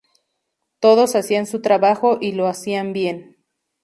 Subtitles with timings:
[0.79, 3.37] Todos hacían su trabajo y lo hacían bien.